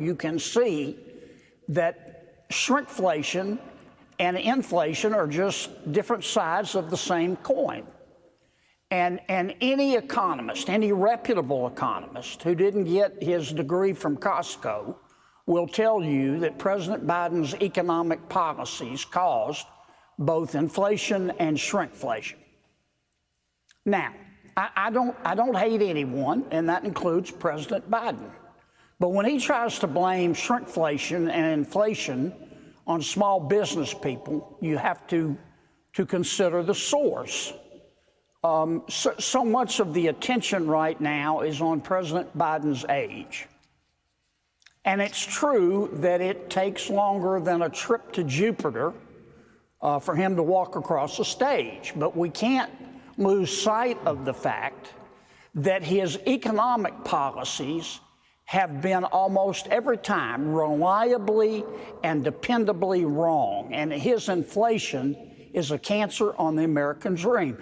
[0.00, 0.98] you can see
[1.68, 3.58] that shrinkflation
[4.18, 7.86] and inflation are just different sides of the same coin.
[8.90, 14.96] And, and any economist, any reputable economist who didn't get his degree from Costco
[15.46, 19.66] will tell you that President Biden's economic policies caused
[20.18, 22.36] both inflation and shrinkflation.
[23.86, 24.12] Now,
[24.56, 28.30] I, I, don't, I don't hate anyone, and that includes President Biden.
[29.00, 32.34] But when he tries to blame shrinkflation and inflation
[32.86, 35.36] on small business people, you have to,
[35.94, 37.54] to consider the source.
[38.44, 43.48] Um, so, so much of the attention right now is on President Biden's age.
[44.84, 48.92] And it's true that it takes longer than a trip to Jupiter
[49.80, 51.94] uh, for him to walk across the stage.
[51.96, 52.70] But we can't
[53.16, 54.92] lose sight of the fact
[55.54, 58.00] that his economic policies
[58.50, 61.64] have been almost every time reliably
[62.02, 63.72] and dependably wrong.
[63.72, 65.16] And his inflation
[65.52, 67.56] is a cancer on the American dream.